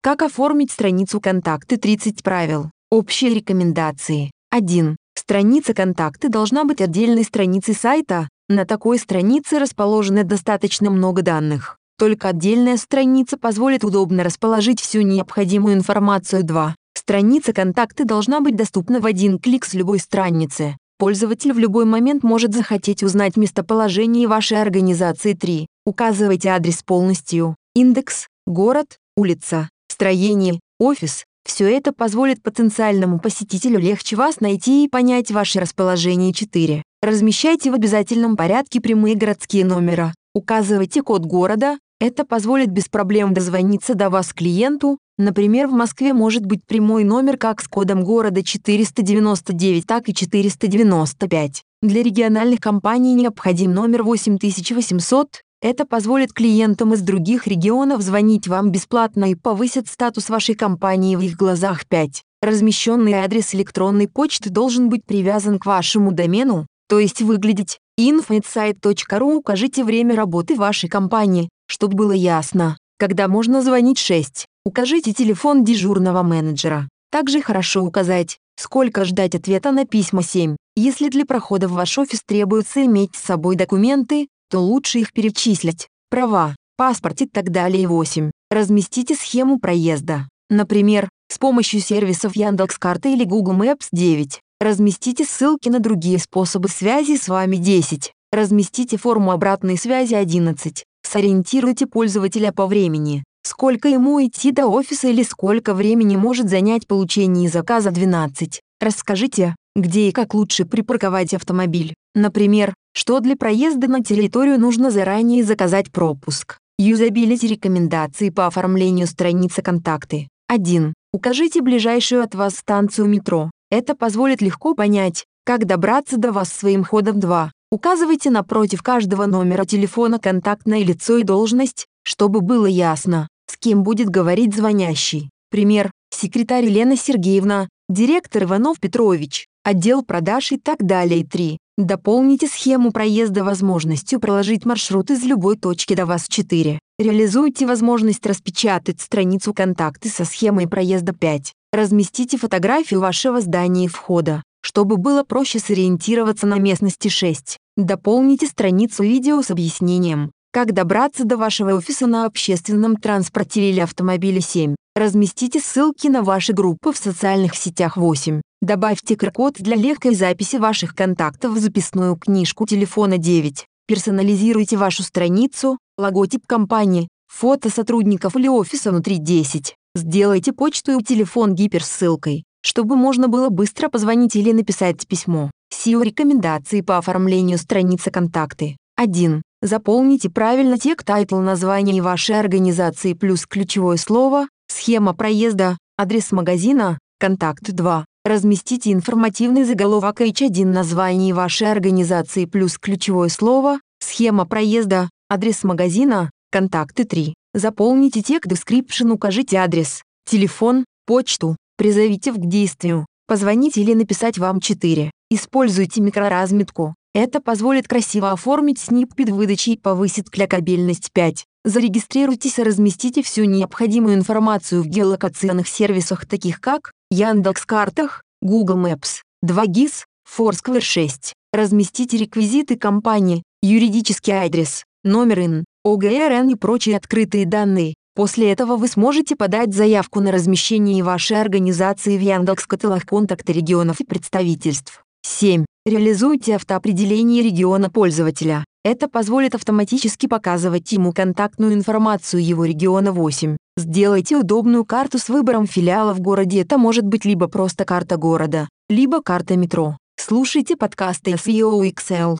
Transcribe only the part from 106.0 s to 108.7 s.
может занять получение заказа 12.